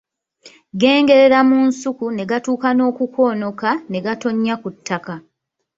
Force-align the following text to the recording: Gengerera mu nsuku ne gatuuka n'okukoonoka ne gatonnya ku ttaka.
Gengerera 0.79 1.39
mu 1.49 1.57
nsuku 1.67 2.05
ne 2.15 2.23
gatuuka 2.31 2.69
n'okukoonoka 2.73 3.69
ne 3.89 3.99
gatonnya 4.05 4.53
ku 4.61 4.69
ttaka. 4.75 5.15